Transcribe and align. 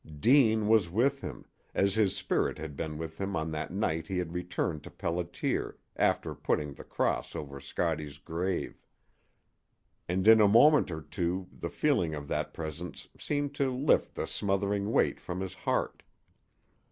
Deane 0.19 0.67
was 0.67 0.89
with 0.89 1.21
him, 1.21 1.45
as 1.75 1.93
his 1.93 2.15
spirit 2.17 2.57
had 2.57 2.75
been 2.75 2.97
with 2.97 3.21
him 3.21 3.35
on 3.35 3.51
that 3.51 3.69
night 3.71 4.07
he 4.07 4.17
had 4.17 4.33
returned 4.33 4.81
to 4.83 4.89
Pelliter 4.89 5.75
after 5.95 6.33
putting 6.33 6.73
the 6.73 6.83
cross 6.83 7.35
over 7.35 7.59
Scottie's 7.59 8.17
grave. 8.17 8.81
And 10.09 10.27
in 10.27 10.41
a 10.41 10.47
moment 10.47 10.89
or 10.89 11.01
two 11.03 11.47
the 11.53 11.69
feeling 11.69 12.15
of 12.15 12.27
that 12.29 12.51
presence 12.51 13.09
seemed 13.19 13.53
to 13.53 13.69
lift 13.71 14.15
the 14.15 14.25
smothering 14.25 14.91
weight 14.91 15.19
from 15.19 15.39
his 15.39 15.53
heart. 15.53 16.01